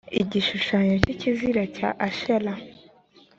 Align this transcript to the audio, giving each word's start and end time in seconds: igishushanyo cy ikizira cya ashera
igishushanyo 0.21 0.93
cy 1.03 1.09
ikizira 1.13 1.63
cya 1.77 1.89
ashera 2.07 2.51